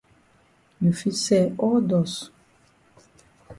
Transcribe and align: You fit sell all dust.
You 0.79 0.93
fit 0.93 1.13
sell 1.13 1.53
all 1.59 1.79
dust. 1.79 2.31